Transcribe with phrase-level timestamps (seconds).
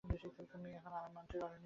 [0.03, 0.15] তুমি
[0.41, 1.59] এখনি হার মানতে পারো না।